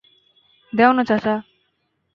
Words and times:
দেও 0.73 0.91
না, 0.91 1.03
চাচা। 1.03 1.35